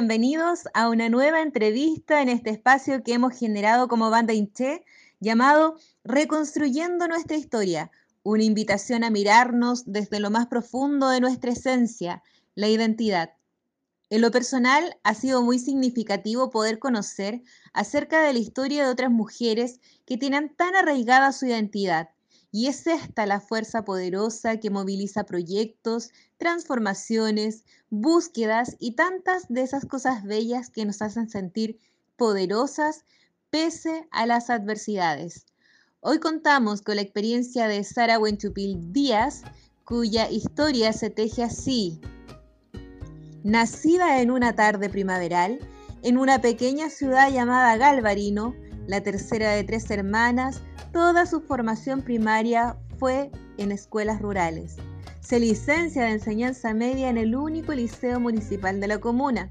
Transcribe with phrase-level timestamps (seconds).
[0.00, 4.82] Bienvenidos a una nueva entrevista en este espacio que hemos generado como banda Inche
[5.20, 7.90] llamado Reconstruyendo nuestra historia,
[8.22, 12.22] una invitación a mirarnos desde lo más profundo de nuestra esencia,
[12.54, 13.34] la identidad.
[14.08, 17.42] En lo personal, ha sido muy significativo poder conocer
[17.74, 22.08] acerca de la historia de otras mujeres que tienen tan arraigada su identidad.
[22.52, 29.84] Y es esta la fuerza poderosa que moviliza proyectos, transformaciones, búsquedas y tantas de esas
[29.86, 31.78] cosas bellas que nos hacen sentir
[32.16, 33.04] poderosas
[33.50, 35.46] pese a las adversidades.
[36.00, 39.42] Hoy contamos con la experiencia de Sara Wenchupil Díaz,
[39.84, 42.00] cuya historia se teje así,
[43.42, 45.58] Nacida en una tarde primaveral,
[46.02, 48.54] en una pequeña ciudad llamada Galvarino,
[48.86, 50.60] la tercera de tres hermanas,
[50.92, 54.76] toda su formación primaria fue en escuelas rurales.
[55.20, 59.50] Se licencia de enseñanza media en el único liceo municipal de la comuna.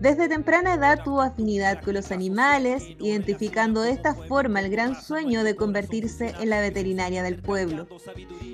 [0.00, 5.42] Desde temprana edad tuvo afinidad con los animales, identificando de esta forma el gran sueño
[5.42, 7.86] de convertirse en la veterinaria del pueblo.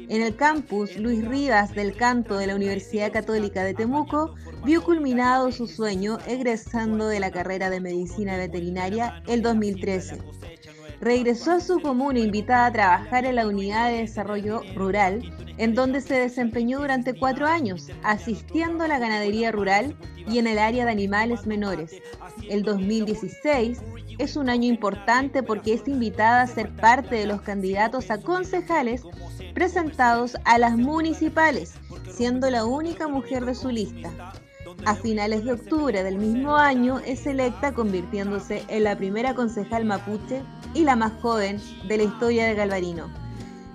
[0.08, 5.50] En el campus Luis Rivas del Canto de la Universidad Católica de Temuco, vio culminado
[5.50, 10.18] su sueño egresando de la carrera de medicina veterinaria el 2013.
[11.02, 15.20] Regresó a su comuna invitada a trabajar en la unidad de desarrollo rural
[15.58, 19.96] en donde se desempeñó durante cuatro años, asistiendo a la ganadería rural
[20.28, 22.00] y en el área de animales menores.
[22.48, 23.80] El 2016
[24.18, 29.02] es un año importante porque es invitada a ser parte de los candidatos a concejales
[29.54, 31.74] presentados a las municipales,
[32.08, 34.32] siendo la única mujer de su lista.
[34.84, 40.42] A finales de octubre del mismo año es electa convirtiéndose en la primera concejal mapuche
[40.74, 43.08] y la más joven de la historia de Galvarino.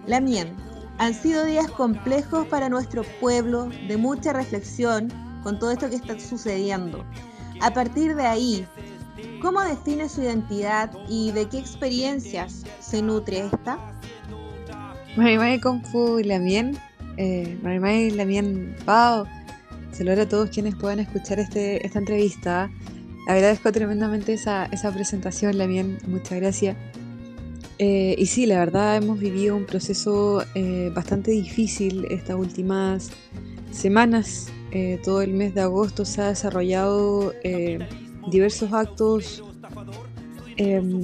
[0.05, 0.55] La Mien,
[0.97, 5.11] han sido días complejos para nuestro pueblo, de mucha reflexión
[5.43, 7.05] con todo esto que está sucediendo.
[7.61, 8.67] A partir de ahí,
[9.41, 13.77] ¿cómo define su identidad y de qué experiencias se nutre esta?
[15.15, 16.77] Marimay Confu Lamien,
[17.17, 19.25] eh, Marimay Lamien Pau,
[19.97, 22.69] saludos a todos quienes puedan escuchar este, esta entrevista.
[23.27, 26.77] Agradezco tremendamente esa, esa presentación, Lamien, muchas gracias.
[27.79, 33.09] Eh, y sí, la verdad hemos vivido un proceso eh, bastante difícil estas últimas
[33.71, 34.49] semanas.
[34.71, 37.33] Eh, todo el mes de agosto se ha desarrollado
[38.29, 39.43] diversos actos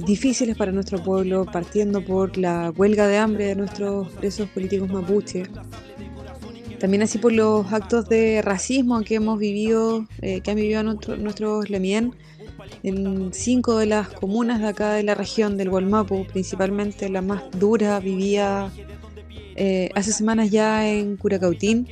[0.06, 5.44] difíciles para nuestro pueblo, partiendo por la huelga de hambre de nuestros presos políticos mapuche.
[6.84, 12.14] También así por los actos de racismo que hemos vivido, que han vivido nuestros Lemien
[12.82, 17.42] en cinco de las comunas de acá de la región del Gualmapu, principalmente la más
[17.58, 18.70] dura, vivía
[19.56, 21.88] eh, hace semanas ya en Curacautín.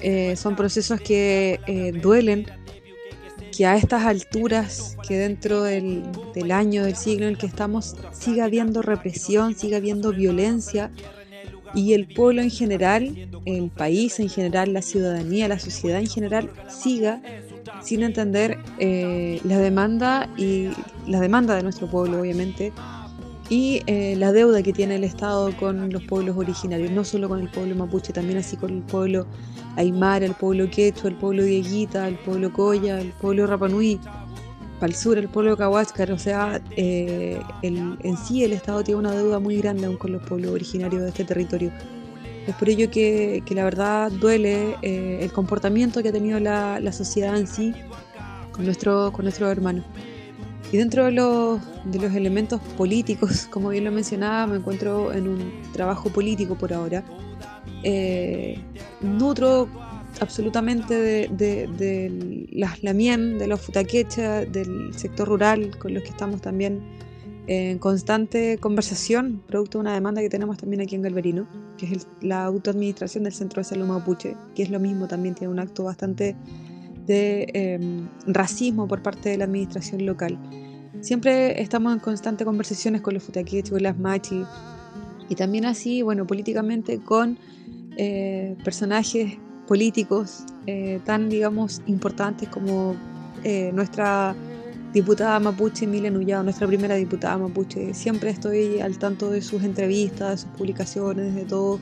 [0.00, 2.46] Eh, son procesos que eh, duelen,
[3.54, 6.02] que a estas alturas, que dentro del,
[6.34, 10.90] del, año, del siglo en el que estamos, siga habiendo represión, siga habiendo violencia
[11.74, 16.50] y el pueblo en general, el país en general, la ciudadanía, la sociedad en general,
[16.68, 17.20] siga
[17.82, 20.68] sin entender eh, la demanda y
[21.06, 22.72] la demanda de nuestro pueblo, obviamente,
[23.48, 27.40] y eh, la deuda que tiene el Estado con los pueblos originarios, no solo con
[27.40, 29.26] el pueblo mapuche, también así con el pueblo
[29.76, 33.98] aymara, el pueblo quechua, el pueblo dieguita, el pueblo coya, el pueblo rapanui,
[34.80, 39.12] para el sur el pueblo cahuáscar, o sea, eh, en sí el Estado tiene una
[39.12, 41.70] deuda muy grande aún con los pueblos originarios de este territorio.
[42.46, 47.36] Es por ello que, la verdad duele eh, el comportamiento que ha tenido la, sociedad
[47.36, 47.74] en sí
[48.52, 49.84] con, nuestro, con nuestros hermanos.
[50.72, 55.28] Y dentro de los, de los elementos políticos, como bien lo mencionaba, me encuentro en
[55.28, 57.04] un trabajo político por ahora.
[57.82, 58.58] Eh,
[59.00, 59.68] nutro
[60.20, 66.10] absolutamente de, de, de, las lamien, de los futaquecha, del sector rural, con los que
[66.10, 66.80] estamos también
[67.46, 72.06] en constante conversación, producto de una demanda que tenemos también aquí en Galverino, que es
[72.20, 75.84] la autoadministración del Centro de Salud Mapuche, que es lo mismo, también tiene un acto
[75.84, 76.36] bastante
[77.06, 80.38] de em, racismo por parte de la administración local.
[81.00, 84.44] Siempre estamos en constante conversaciones con los futaquiches, con las machi,
[85.28, 87.38] y también así, bueno, políticamente con
[87.96, 89.38] eh, personajes
[89.70, 92.96] políticos eh, tan, digamos, importantes como
[93.44, 94.34] eh, nuestra
[94.92, 97.94] diputada mapuche Emilia Nullado, nuestra primera diputada mapuche.
[97.94, 101.78] Siempre estoy al tanto de sus entrevistas, de sus publicaciones, de todo.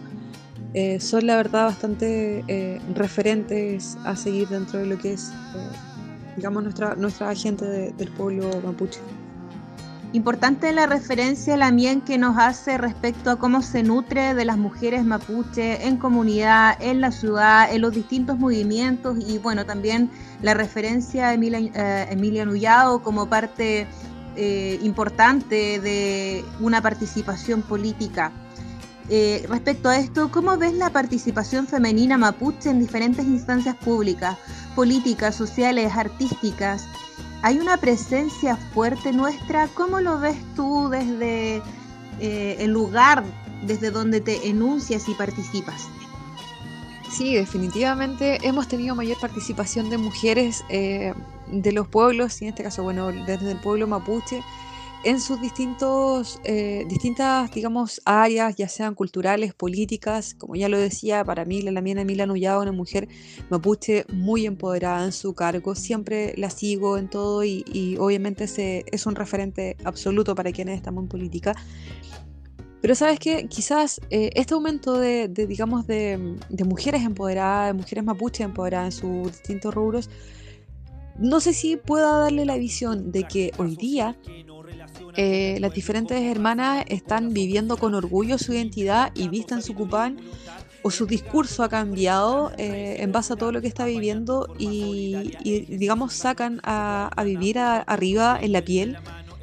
[0.75, 5.32] Eh, son la verdad bastante eh, referentes a seguir dentro de lo que es,
[6.37, 9.00] digamos, nuestra, nuestra gente del pueblo mapuche.
[10.14, 15.05] Importante la referencia también que nos hace respecto a cómo se nutre de las mujeres
[15.05, 20.10] mapuche en comunidad, en la ciudad, en los distintos movimientos y bueno, también
[20.40, 23.87] la referencia a Emilia, eh, como parte
[24.34, 28.32] eh, importante de una participación política.
[29.10, 34.38] Eh, respecto a esto, ¿cómo ves la participación femenina mapuche en diferentes instancias públicas,
[34.75, 36.87] políticas, sociales, artísticas?
[37.43, 39.69] Hay una presencia fuerte nuestra.
[39.69, 41.62] ¿Cómo lo ves tú desde
[42.20, 43.25] eh, el lugar
[43.62, 45.88] desde donde te enuncias y participas?
[47.11, 51.14] Sí, definitivamente hemos tenido mayor participación de mujeres eh,
[51.50, 54.43] de los pueblos, y en este caso, bueno, desde el pueblo mapuche,
[55.04, 61.24] en sus distintos, eh, distintas, digamos, áreas, ya sean culturales, políticas, como ya lo decía,
[61.24, 63.08] para mí la Lamina Emilia Nullado, una mujer
[63.48, 69.06] mapuche muy empoderada en su cargo, siempre la sigo en todo y, obviamente se, es
[69.06, 71.54] un referente absoluto para quienes estamos en política.
[72.80, 78.04] Pero sabes que quizás eh, este aumento de, digamos, de, de, mujeres empoderadas, de mujeres
[78.04, 80.10] mapuche empoderadas en sus distintos rubros,
[81.18, 84.16] no sé si pueda darle la visión de que hoy día
[85.20, 90.20] eh, las diferentes hermanas están viviendo con orgullo su identidad y vistan su cupán
[90.82, 95.35] o su discurso ha cambiado eh, en base a todo lo que está viviendo y,
[95.69, 98.97] digamos sacan a, vivir arriba en la piel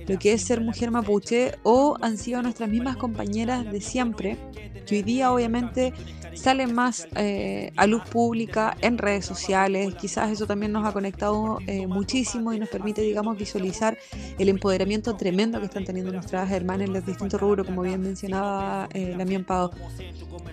[0.08, 4.38] lo que es ser mujer mapuche o han sido nuestras mismas compañeras de siempre
[4.86, 5.94] que hoy día obviamente
[6.36, 9.96] salen más eh, a luz pública en redes sociales.
[9.96, 13.98] Quizás eso también nos ha conectado eh, muchísimo y nos permite, digamos, visualizar
[14.38, 18.90] el empoderamiento tremendo que están teniendo nuestras hermanas en los distintos rubros, como bien mencionaba
[18.94, 19.72] eh, la Pado.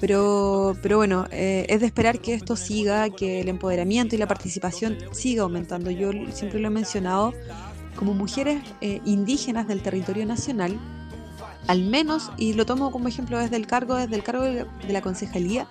[0.01, 4.27] Pero, pero bueno, eh, es de esperar que esto siga, que el empoderamiento y la
[4.27, 5.91] participación siga aumentando.
[5.91, 7.33] Yo siempre lo he mencionado,
[7.97, 10.79] como mujeres indígenas del territorio nacional,
[11.67, 15.01] al menos, y lo tomo como ejemplo desde el cargo, desde el cargo de, la
[15.01, 15.67] concejalía,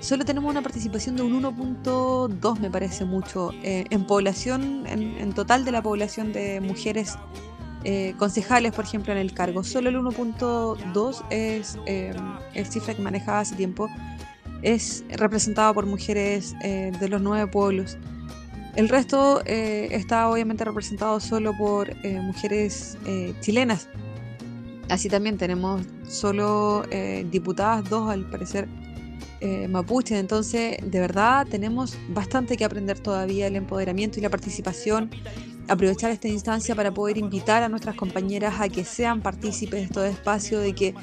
[0.00, 5.64] solo tenemos una participación de un 1.2 me parece mucho eh, en población, en, total
[5.64, 7.18] de la población de mujeres
[7.82, 9.64] eh, concejales, por ejemplo, en el cargo.
[9.64, 12.14] Solo el 1.2 es eh,
[12.54, 13.88] el cifra que manejaba hace tiempo,
[14.62, 17.98] es representado por mujeres de los nueve pueblos.
[18.76, 22.98] El resto está obviamente representado solo por mujeres
[23.40, 23.88] chilenas.
[24.88, 28.68] Así también tenemos solo eh, diputadas, dos al parecer
[29.40, 35.10] eh, mapuche, entonces de verdad tenemos bastante que aprender todavía el empoderamiento y la participación,
[35.68, 40.08] aprovechar esta instancia para poder invitar a nuestras compañeras a que sean partícipes de este
[40.08, 40.94] espacio, de que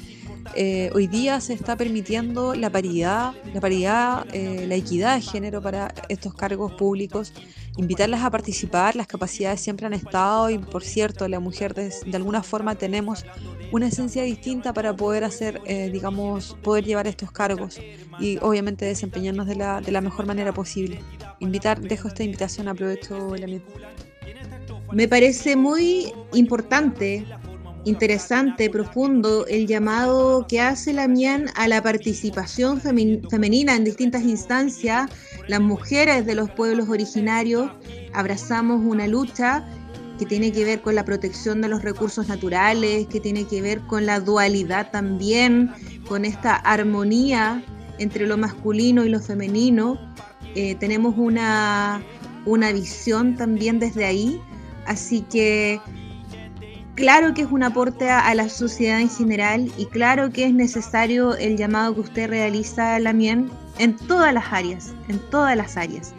[0.54, 5.94] eh, hoy día se está permitiendo la paridad, la paridad, la equidad de género para
[6.08, 7.34] estos cargos públicos,
[7.76, 12.42] invitarlas a participar, las capacidades siempre han estado y por cierto, la mujer de alguna
[12.42, 13.24] forma tenemos
[13.72, 17.80] una esencia distinta para poder hacer, eh, digamos, poder llevar estos cargos
[18.20, 21.00] y obviamente desempeñarnos de la, de la mejor manera posible.
[21.40, 23.66] Invitar, dejo esta invitación, aprovecho la misma.
[24.92, 27.26] Me parece muy importante,
[27.84, 35.10] interesante, profundo el llamado que hace la MIAN a la participación femenina en distintas instancias.
[35.48, 37.70] Las mujeres de los pueblos originarios
[38.12, 39.64] abrazamos una lucha
[40.18, 43.80] que tiene que ver con la protección de los recursos naturales, que tiene que ver
[43.80, 45.72] con la dualidad también,
[46.08, 47.62] con esta armonía
[47.98, 49.98] entre lo masculino y lo femenino.
[50.54, 52.02] Eh, tenemos una,
[52.46, 54.40] una visión también desde ahí,
[54.86, 55.80] así que
[56.94, 61.34] claro que es un aporte a, la sociedad en general y claro que es necesario
[61.36, 66.14] el llamado que usted realiza, Lamien, en todas las áreas, en todas las áreas.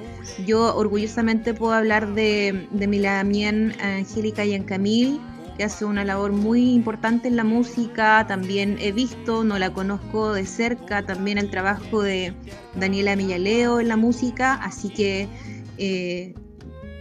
[0.46, 5.20] Yo orgullosamente puedo hablar de, de mi Lamien Angélica y Camil,
[5.58, 10.34] que hace una labor muy importante en la música, también he visto, no la conozco
[10.34, 12.34] de cerca, también el trabajo de
[12.76, 15.30] Daniela Millaleo en la música, así que
[15.78, 16.34] eh,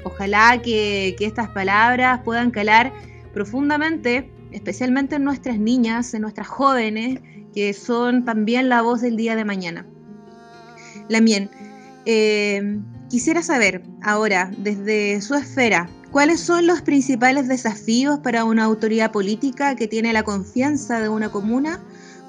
[0.05, 2.93] ojalá que estas palabras puedan calar
[3.33, 7.21] profundamente, especialmente en nuestras niñas, en nuestras jóvenes,
[7.53, 9.87] que son también la voz del día de mañana.
[11.09, 11.51] Lamien,
[12.07, 19.13] eh, quisiera saber ahora, desde su esfera, ¿cuáles son los principales desafíos para una autoridad
[19.13, 21.81] política que tiene la confianza de una comuna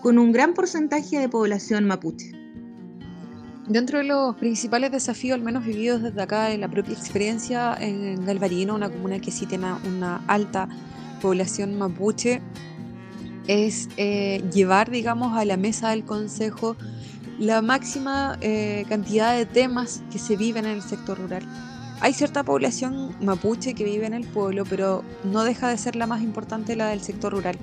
[0.02, 2.32] con un gran porcentaje de población mapuche?
[3.68, 8.24] Dentro de los principales desafíos, al menos vividos desde acá en la propia experiencia en
[8.24, 10.70] Galvarino, una comuna que sí tiene una alta
[11.20, 12.42] población mapuche,
[13.48, 16.78] es eh, llevar, digamos, a la mesa del Consejo
[17.40, 21.44] la máxima eh, cantidad de temas que se viven en el sector rural.
[22.02, 26.08] Hay cierta población mapuche que vive en el pueblo, pero no deja de ser la
[26.08, 27.58] más importante la del sector rural.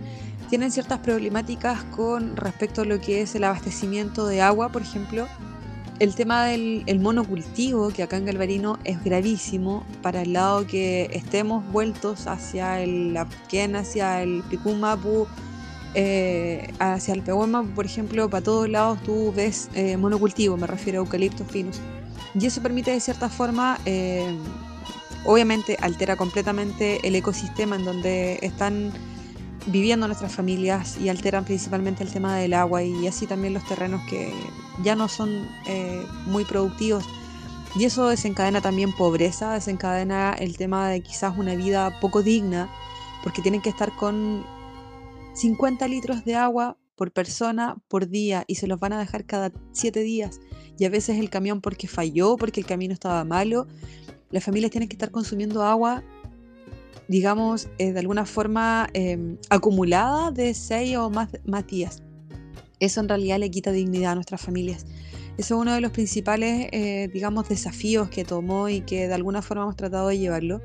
[0.48, 5.26] Tienen ciertas problemáticas con respecto a lo que es el abastecimiento de agua, por ejemplo.
[5.98, 11.64] El tema del monocultivo, que acá en Galvarino es gravísimo, para el lado que estemos
[11.70, 15.26] vueltos hacia el Apquén, hacia el Picumapu,
[15.94, 21.00] eh, hacia el Pehuema, por ejemplo, para todos lados tú ves eh, monocultivo, me refiero
[21.00, 21.80] a eucaliptos finos.
[22.38, 24.36] Y eso permite de cierta forma, eh,
[25.24, 28.90] obviamente altera completamente el ecosistema en donde están
[29.66, 34.00] viviendo nuestras familias y alteran principalmente el tema del agua y así también los terrenos
[34.08, 34.32] que
[34.82, 35.46] ya no son
[36.26, 37.04] muy productivos.
[37.76, 42.68] Y eso desencadena también pobreza, desencadena el tema de quizás una vida poco digna,
[43.22, 44.44] porque tienen que estar con
[45.34, 49.52] 50 litros de agua por persona por día y se los van a dejar cada
[49.72, 50.40] 7 días.
[50.78, 53.66] Y a veces el camión porque falló, porque el camino estaba malo.
[54.30, 56.02] Las familias tienen que estar consumiendo agua,
[57.08, 62.02] digamos, eh, de alguna forma em, acumulada de 6 o más, más días.
[62.80, 64.86] Eso en realidad le quita dignidad a nuestras familias.
[65.38, 69.40] Eso es uno de los principales, eh, digamos, desafíos que tomó y que de alguna
[69.40, 70.60] forma hemos tratado de llevarlo.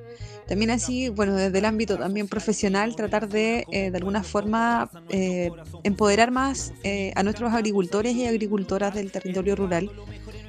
[0.45, 5.51] También así, bueno, desde el ámbito también profesional, tratar de, eh, de alguna forma, eh,
[5.83, 6.73] empoderar más
[7.15, 9.89] a nuestros agricultores y agricultoras del territorio rural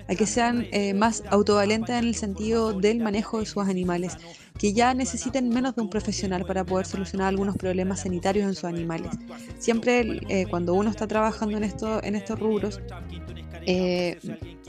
[0.09, 4.17] a que sean más autovalentes en el sentido del manejo de sus animales,
[4.59, 8.65] que ya necesiten menos de un profesional para poder solucionar algunos problemas sanitarios en sus
[8.65, 9.11] animales.
[9.59, 12.81] Siempre cuando uno está trabajando en, esto, en estos rubros,
[13.71, 14.19] eh,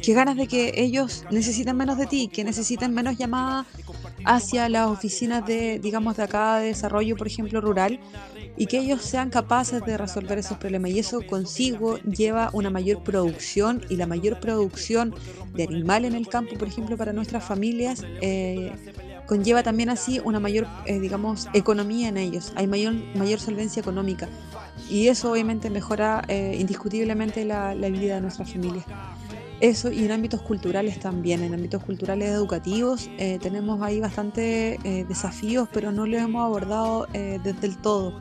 [0.02, 3.66] qué ganas de que ellos necesiten menos de ti, que necesiten menos llamadas
[4.26, 8.02] hacia las oficinas de, digamos, de acá de desarrollo, por ejemplo, rural,
[8.58, 10.92] y que ellos sean capaces de resolver esos problemas.
[10.92, 15.16] Y eso consigo lleva una mayor producción y la mayor producción
[15.54, 18.04] de animal en el campo, por ejemplo, para nuestras familias.
[18.20, 18.74] Eh,
[19.28, 24.28] conlleva también así una mayor, eh, digamos, economía en ellos, hay mayor, mayor solvencia económica
[24.90, 28.84] y eso obviamente mejora eh, indiscutiblemente la, vida de nuestra familia.
[29.60, 35.06] Eso y en ámbitos culturales también, en ámbitos culturales educativos eh, tenemos ahí bastante eh,
[35.08, 38.20] desafíos, pero no los hemos abordado desde el todo.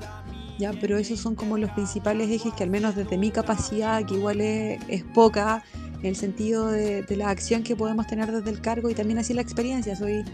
[0.58, 0.72] ¿ya?
[0.80, 4.40] Pero esos son como los principales ejes que al menos desde mi capacidad, que igual
[4.40, 5.62] es poca,
[6.02, 9.42] el sentido de, la acción que podemos tener desde el cargo y también así la
[9.42, 9.96] experiencia.
[9.96, 10.24] Soy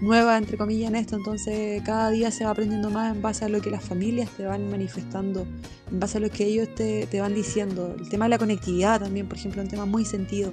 [0.00, 3.48] nueva, entre comillas, en esto, entonces cada día se va aprendiendo más en base a
[3.48, 5.46] lo que las familias te van manifestando,
[5.90, 7.94] en base a lo que ellos te, te van diciendo.
[7.98, 10.52] El tema de la conectividad también, por ejemplo, un tema muy sentido.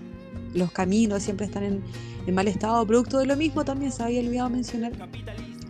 [0.53, 1.83] Los caminos siempre están en,
[2.25, 4.93] en mal estado, producto de lo mismo también se había olvidado mencionar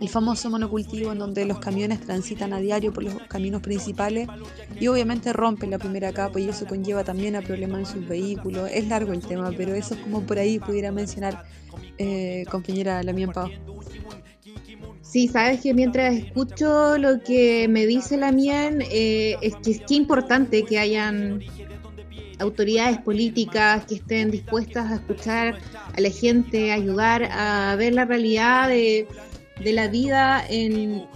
[0.02, 4.26] el famoso monocultivo en donde los camiones transitan a diario por los caminos principales
[4.80, 8.68] y obviamente rompen la primera capa y eso conlleva también a problemas en sus vehículos.
[8.72, 11.44] Es largo el tema, pero eso es como por ahí pudiera mencionar
[11.98, 13.48] eh, compañera Lamien Pau.
[15.02, 20.64] Sí, sabes que mientras escucho lo que me dice Lamien, eh, es que es importante
[20.64, 21.42] que hayan
[22.40, 25.58] autoridades políticas que estén dispuestas a escuchar
[25.96, 29.06] a la gente, ayudar a ver la realidad de
[29.64, 31.06] de la vida en,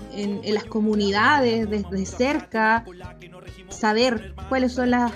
[0.45, 2.85] las comunidades desde cerca,
[3.69, 5.13] saber cuáles son las,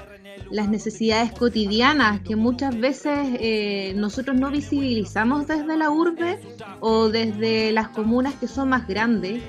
[0.50, 6.40] necesidades cotidianas que muchas veces eh, nosotros no visibilizamos desde la urbe
[6.80, 9.42] o desde las comunas que son más grandes.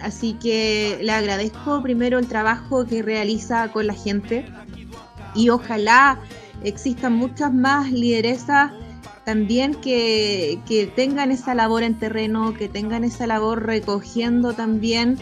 [0.00, 4.44] Así que le agradezco primero el trabajo que realiza con la gente
[5.34, 6.18] y ojalá
[6.64, 8.72] existan muchas más lideresas
[9.24, 15.18] también que, tengan esa labor en terreno, que tengan esa labor recogiendo también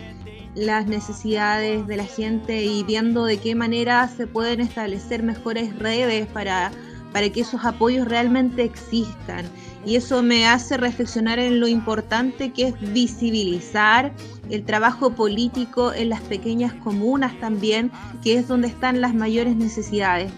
[0.55, 6.27] las necesidades de la gente y viendo de qué manera se pueden establecer mejores redes
[6.27, 6.73] para,
[7.13, 9.47] para que esos apoyos realmente existan.
[9.85, 14.13] Y eso me hace reflexionar en lo importante que es visibilizar
[14.51, 17.91] el trabajo político en las pequeñas comunas también,
[18.23, 20.33] que es donde están las mayores necesidades.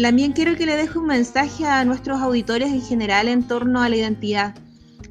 [0.00, 3.88] También quiero que le deje un mensaje a nuestros auditores en general en torno a
[3.88, 4.54] la identidad,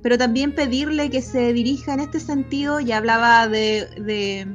[0.01, 4.47] pero también pedirle que se dirija en este sentido, ya hablaba de,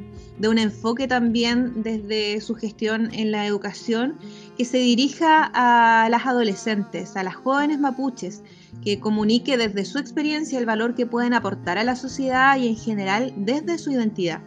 [0.42, 4.18] un enfoque también desde su gestión en la educación,
[4.58, 8.42] que se dirija a las adolescentes, a las jóvenes mapuches,
[8.82, 12.76] que comunique desde su experiencia el valor que pueden aportar a la sociedad y en
[12.76, 14.40] general desde su identidad.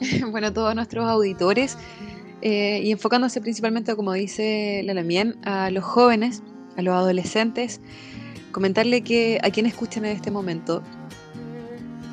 [0.30, 1.76] Bueno, todos nuestros auditores
[2.42, 6.42] eh, y enfocándose principalmente, como dice Lalamien, a los jóvenes,
[6.76, 7.80] a los adolescentes,
[8.50, 10.82] comentarle que a quien escuchan en este momento,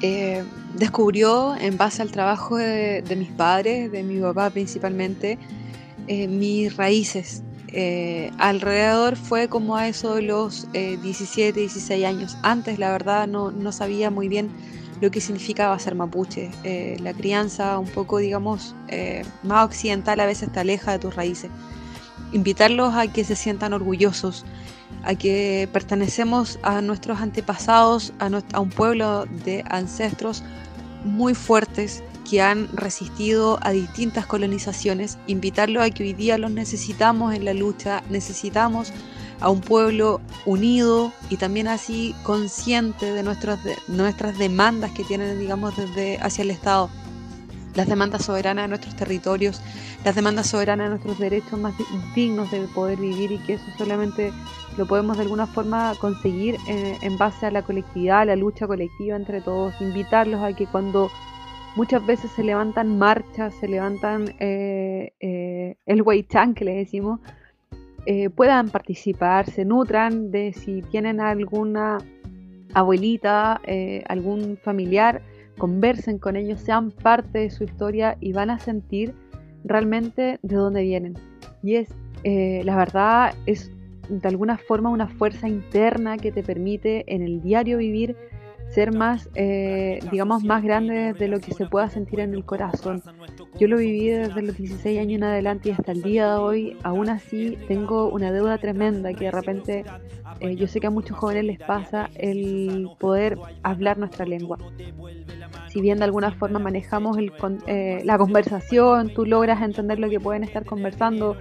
[0.02, 0.44] eh,
[0.76, 5.40] descubrió en base al trabajo de, mis padres, de mi papá principalmente,
[6.08, 7.44] eh, mis raíces,
[8.40, 12.38] alrededor fue como a eso de los 17, 16 años.
[12.42, 14.50] Antes, la verdad, no, no, sabía muy bien
[15.02, 16.52] lo que significaba ser mapuche.
[17.00, 18.76] la crianza un poco, digamos,
[19.44, 21.50] más occidental a veces te aleja de tus raíces.
[22.32, 24.46] Invitarlos a que se sientan orgullosos,
[25.04, 30.44] a que pertenecemos a nuestros antepasados, a un pueblo de ancestros
[31.06, 37.34] muy fuertes que han resistido a distintas colonizaciones, invitarlos a que hoy día los necesitamos
[37.34, 38.94] en la lucha, necesitamos
[39.42, 45.76] a un pueblo unido y también así consciente de, nuestras nuestras demandas que tienen, digamos,
[45.78, 46.90] desde hacia el Estado.
[47.76, 49.62] Las demandas soberanas de nuestros territorios,
[50.04, 51.74] las demandas soberanas de nuestros derechos más
[52.16, 54.34] dignos de poder vivir y que eso solamente
[54.78, 58.66] lo podemos de alguna forma conseguir eh, en base a la colectividad, a la lucha
[58.68, 61.10] colectiva entre todos, invitarlos a que cuando
[61.76, 67.20] muchas veces se levantan marchas, se levantan eh, eh, el Weichan que le decimos,
[68.36, 71.98] puedan participar, se nutran de si tienen alguna
[72.74, 73.62] abuelita,
[74.08, 75.22] algún familiar,
[75.58, 79.14] conversen con ellos, sean parte de su historia y van a sentir
[79.64, 81.16] realmente de dónde vienen.
[81.62, 81.90] Y es,
[82.24, 83.72] la verdad, es
[84.10, 88.16] de alguna forma una fuerza interna que te permite en el diario vivir
[88.70, 93.02] ser más, eh, digamos, más grande de lo que se pueda sentir en el corazón.
[93.60, 96.78] Yo lo viví desde los 16 años en adelante y hasta el día de hoy,
[96.82, 99.84] aún así tengo una deuda tremenda que de repente
[100.40, 104.58] eh, yo sé que a muchos jóvenes les pasa el poder hablar nuestra lengua.
[105.68, 107.34] Si bien de alguna forma manejamos el,
[107.68, 111.36] eh, la conversación, tú logras entender lo que pueden estar conversando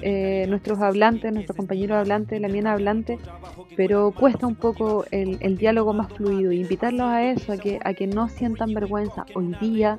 [0.00, 3.18] eh, nuestros hablantes, nuestros compañeros hablantes, la miena hablante,
[3.76, 6.50] pero cuesta un poco el, diálogo más fluido.
[6.52, 9.26] Invitarlos a eso, a que, a que no sientan vergüenza.
[9.34, 9.98] Hoy día,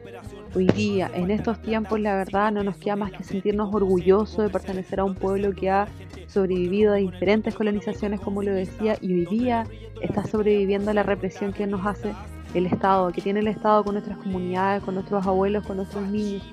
[0.56, 4.50] hoy día, en estos tiempos, la verdad, no nos queda más que sentirnos orgullosos de
[4.50, 5.88] pertenecer a un pueblo que ha
[6.28, 9.66] sobrevivido a diferentes colonizaciones, como lo decía, y hoy día
[10.02, 12.14] está sobreviviendo a la represión que nos hace
[12.54, 16.44] el Estado, que tiene el Estado con nuestras comunidades, con nuestros abuelos, con nuestros niños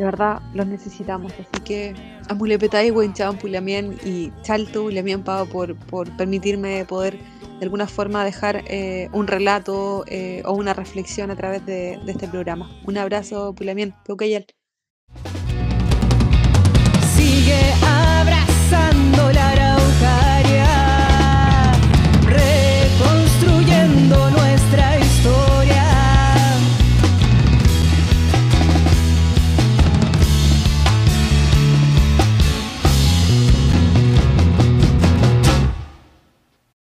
[0.00, 1.30] de verdad los necesitamos.
[1.32, 1.94] Así que
[2.28, 7.18] Amulepetay, Wenchan, Pulamien y Chalto, Pulamien Pau por, por permitirme poder
[7.60, 12.26] de alguna forma dejar eh, un relato eh, o una reflexión a través de, este
[12.26, 12.70] programa.
[12.86, 14.46] Un abrazo, Pulamien, Peucayal.
[17.14, 17.60] Sigue